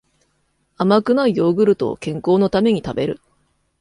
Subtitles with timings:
[0.77, 3.21] 甘くないヨーグルトを健康のために食べる